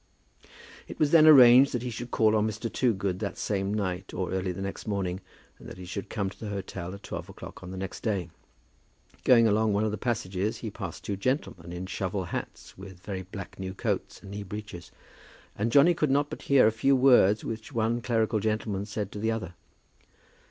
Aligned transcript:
It 0.87 0.97
was 0.97 1.11
then 1.11 1.27
arranged 1.27 1.73
that 1.73 1.83
he 1.83 1.91
should 1.91 2.09
call 2.09 2.35
on 2.35 2.47
Mr. 2.47 2.73
Toogood 2.73 3.19
that 3.19 3.37
same 3.37 3.71
night 3.71 4.15
or 4.15 4.31
early 4.31 4.51
the 4.51 4.63
next 4.63 4.87
morning, 4.87 5.19
and 5.59 5.69
that 5.69 5.77
he 5.77 5.85
should 5.85 6.09
come 6.09 6.27
to 6.31 6.39
the 6.39 6.49
hotel 6.49 6.91
at 6.95 7.03
twelve 7.03 7.29
o'clock 7.29 7.61
on 7.61 7.69
the 7.69 7.77
next 7.77 8.01
day. 8.01 8.31
Going 9.23 9.47
along 9.47 9.73
one 9.73 9.83
of 9.83 9.91
the 9.91 9.99
passages 9.99 10.57
he 10.57 10.71
passed 10.71 11.03
two 11.03 11.17
gentlemen 11.17 11.71
in 11.71 11.85
shovel 11.85 12.23
hats, 12.23 12.75
with 12.75 12.99
very 12.99 13.21
black 13.21 13.59
new 13.59 13.75
coats, 13.75 14.23
and 14.23 14.31
knee 14.31 14.41
breeches; 14.41 14.91
and 15.55 15.71
Johnny 15.71 15.93
could 15.93 16.09
not 16.09 16.31
but 16.31 16.41
hear 16.41 16.65
a 16.65 16.71
few 16.71 16.95
words 16.95 17.45
which 17.45 17.71
one 17.71 18.01
clerical 18.01 18.39
gentleman 18.39 18.87
said 18.87 19.11
to 19.11 19.19
the 19.19 19.29
other. 19.29 19.53